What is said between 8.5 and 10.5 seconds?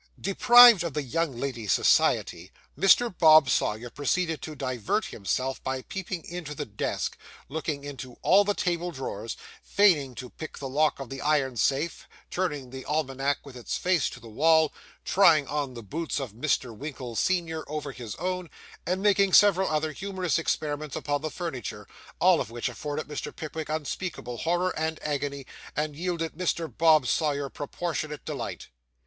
table drawers, feigning to